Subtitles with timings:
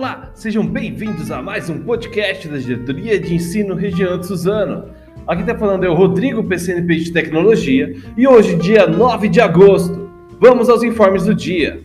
[0.00, 4.86] Olá, sejam bem-vindos a mais um podcast da Diretoria de Ensino Região de Suzano.
[5.26, 10.10] Aqui está falando é o Rodrigo, PCNP de Tecnologia, e hoje, dia 9 de agosto,
[10.40, 11.82] vamos aos informes do dia.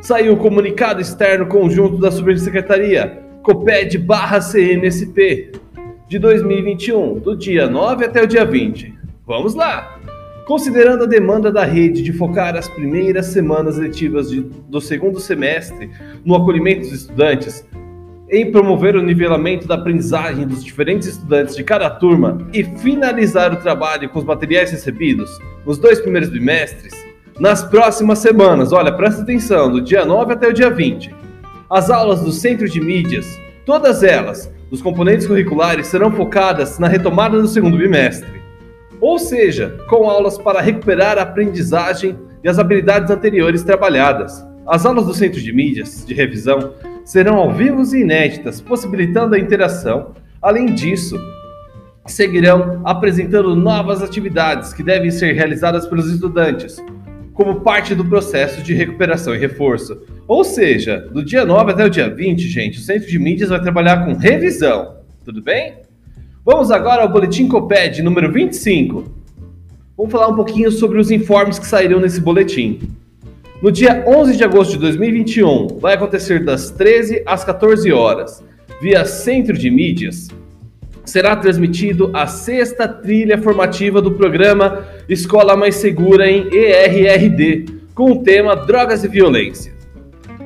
[0.00, 5.52] Saiu o comunicado externo conjunto da Subsecretaria COPED barra CMSP
[6.08, 8.92] de 2021, do dia 9 até o dia 20.
[9.24, 10.00] Vamos lá!
[10.46, 15.90] Considerando a demanda da rede de focar as primeiras semanas letivas de, do segundo semestre
[16.22, 17.66] no acolhimento dos estudantes,
[18.30, 23.56] em promover o nivelamento da aprendizagem dos diferentes estudantes de cada turma e finalizar o
[23.56, 25.30] trabalho com os materiais recebidos
[25.64, 26.92] nos dois primeiros bimestres,
[27.40, 31.14] nas próximas semanas, olha, presta atenção, do dia 9 até o dia 20,
[31.70, 33.26] as aulas do Centro de Mídias,
[33.64, 38.43] todas elas, dos componentes curriculares, serão focadas na retomada do segundo bimestre
[39.00, 44.44] ou seja, com aulas para recuperar a aprendizagem e as habilidades anteriores trabalhadas.
[44.66, 49.38] As aulas do Centro de Mídias de revisão serão ao vivo e inéditas, possibilitando a
[49.38, 50.12] interação.
[50.40, 51.18] Além disso,
[52.06, 56.82] seguirão apresentando novas atividades que devem ser realizadas pelos estudantes,
[57.32, 60.00] como parte do processo de recuperação e reforço.
[60.26, 63.60] Ou seja, do dia 9 até o dia 20, gente, o Centro de Mídias vai
[63.60, 64.98] trabalhar com revisão.
[65.24, 65.84] Tudo bem?
[66.46, 69.04] Vamos agora ao Boletim Coped número 25.
[69.96, 72.80] Vamos falar um pouquinho sobre os informes que saíram nesse boletim.
[73.62, 78.44] No dia 11 de agosto de 2021, vai acontecer das 13 às 14 horas,
[78.78, 80.28] via Centro de Mídias,
[81.02, 87.64] será transmitido a sexta trilha formativa do programa Escola Mais Segura em ERRD,
[87.94, 89.72] com o tema Drogas e Violência.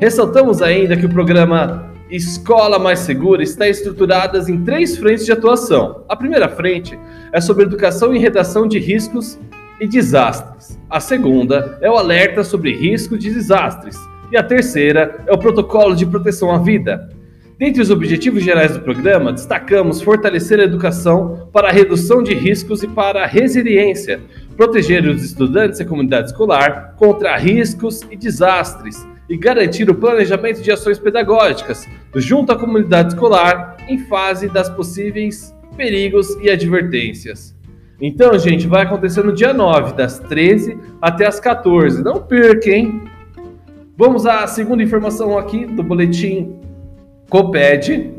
[0.00, 6.04] Ressaltamos ainda que o programa Escola Mais Segura está estruturada em três frentes de atuação.
[6.08, 6.98] A primeira frente
[7.32, 9.38] é sobre educação e redação de riscos
[9.78, 10.78] e desastres.
[10.88, 13.98] A segunda é o alerta sobre risco de desastres.
[14.32, 17.10] E a terceira é o protocolo de proteção à vida.
[17.58, 22.82] Dentre os objetivos gerais do programa, destacamos fortalecer a educação para a redução de riscos
[22.82, 24.20] e para a resiliência,
[24.56, 30.62] proteger os estudantes e a comunidade escolar contra riscos e desastres e garantir o planejamento
[30.62, 37.56] de ações pedagógicas junto à comunidade escolar em fase das possíveis perigos e advertências.
[38.00, 42.02] Então, gente, vai acontecer no dia 9, das 13 até as 14.
[42.02, 43.02] Não perca, hein?
[43.96, 46.56] Vamos à segunda informação aqui do boletim
[47.28, 48.14] COPED,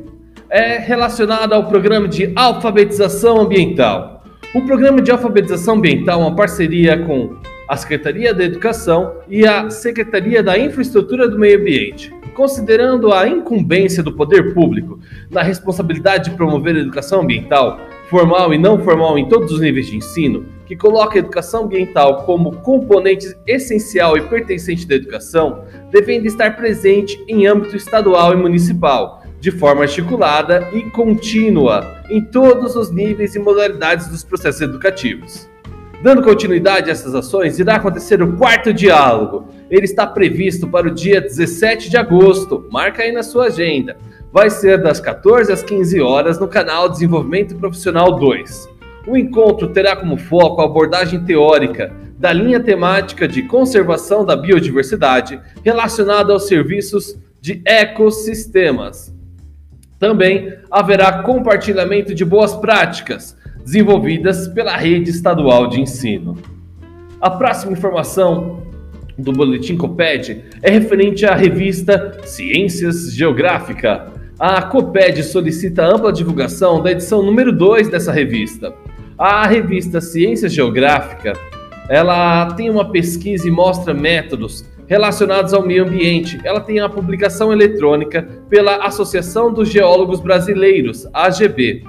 [0.49, 4.23] é relacionada ao programa de alfabetização ambiental.
[4.53, 7.37] O programa de alfabetização ambiental é uma parceria com
[7.69, 14.01] a Secretaria da Educação e a Secretaria da Infraestrutura do Meio Ambiente, considerando a incumbência
[14.01, 14.99] do poder público
[15.29, 17.79] na responsabilidade de promover a educação ambiental,
[18.09, 22.23] formal e não formal em todos os níveis de ensino, que coloca a educação ambiental
[22.23, 29.21] como componente essencial e pertencente da educação, devendo estar presente em âmbito estadual e municipal,
[29.39, 35.48] de forma articulada e contínua em todos os níveis e modalidades dos processos educativos.
[36.01, 39.49] Dando continuidade a essas ações, irá acontecer o quarto diálogo.
[39.69, 42.65] Ele está previsto para o dia 17 de agosto.
[42.71, 43.97] Marca aí na sua agenda.
[44.31, 48.69] Vai ser das 14 às 15 horas no canal Desenvolvimento Profissional 2.
[49.07, 55.37] O encontro terá como foco a abordagem teórica da linha temática de conservação da biodiversidade
[55.65, 59.13] relacionada aos serviços de ecossistemas.
[59.99, 66.37] Também haverá compartilhamento de boas práticas desenvolvidas pela rede estadual de ensino.
[67.21, 68.63] A próxima informação
[69.17, 74.07] do Boletim Coped é referente à revista Ciências Geográfica.
[74.39, 78.73] A Coped solicita ampla divulgação da edição número 2 dessa revista.
[79.17, 81.33] A revista Ciências Geográfica,
[81.89, 86.37] ela tem uma pesquisa e mostra métodos relacionados ao meio ambiente.
[86.43, 91.83] Ela tem a publicação eletrônica pela Associação dos Geólogos Brasileiros, AGB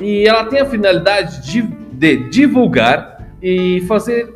[0.00, 1.62] e ela tem a finalidade de,
[1.92, 4.34] de divulgar e fazer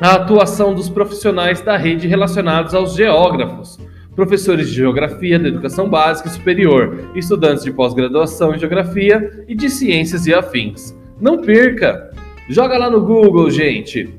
[0.00, 3.78] a atuação dos profissionais da rede relacionados aos geógrafos,
[4.16, 9.70] professores de geografia da educação básica e superior, estudantes de pós-graduação em geografia e de
[9.70, 10.96] ciências e afins.
[11.20, 12.10] Não perca!
[12.48, 14.12] Joga lá no Google, gente.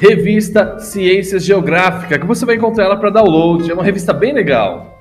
[0.00, 3.68] Revista Ciências Geográfica, que você vai encontrar ela para download.
[3.68, 4.96] É uma revista bem legal.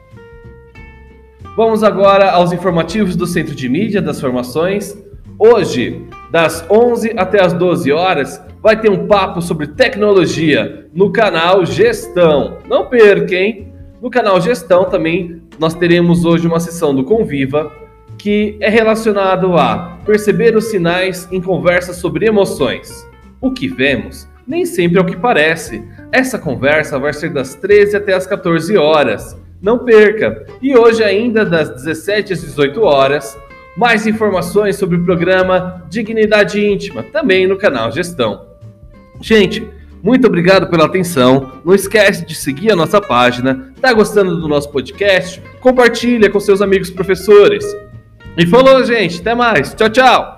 [1.56, 4.98] Vamos agora aos informativos do Centro de Mídia das Formações.
[5.38, 11.64] Hoje, das 11 até as 12 horas, vai ter um papo sobre tecnologia no canal
[11.64, 12.58] Gestão.
[12.68, 13.72] Não perca, hein?
[14.02, 17.72] No canal Gestão também nós teremos hoje uma sessão do Conviva
[18.18, 23.08] que é relacionado a perceber os sinais em conversas sobre emoções.
[23.40, 25.84] O que vemos nem sempre é o que parece.
[26.12, 30.46] Essa conversa vai ser das 13 até as 14 horas Não perca!
[30.62, 33.38] E hoje, ainda das 17 às 18 horas,
[33.76, 38.46] mais informações sobre o programa Dignidade Íntima, também no canal Gestão.
[39.20, 39.68] Gente,
[40.02, 41.54] muito obrigado pela atenção.
[41.66, 43.74] Não esquece de seguir a nossa página.
[43.82, 45.42] Tá gostando do nosso podcast?
[45.60, 47.66] Compartilha com seus amigos professores.
[48.38, 49.20] E falou, gente.
[49.20, 49.74] Até mais.
[49.74, 50.37] Tchau, tchau.